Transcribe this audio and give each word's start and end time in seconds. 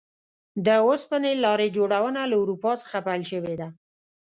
د 0.65 0.67
اوسپنې 0.87 1.31
لارې 1.43 1.67
جوړونه 1.77 2.21
له 2.31 2.35
اروپا 2.41 2.71
څخه 2.83 2.97
پیل 3.07 3.21
شوې 3.31 3.55
ده. 3.61 3.67